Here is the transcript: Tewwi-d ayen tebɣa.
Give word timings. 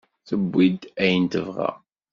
Tewwi-d 0.27 0.81
ayen 1.03 1.25
tebɣa. 1.33 1.69